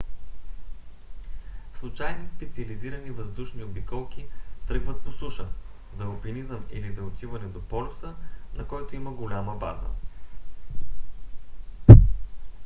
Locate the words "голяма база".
9.11-9.87